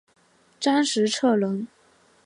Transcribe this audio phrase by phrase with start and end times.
[0.59, 1.67] 张时彻人。